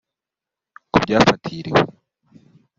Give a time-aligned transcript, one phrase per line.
[0.91, 1.81] Ku byafatiriwe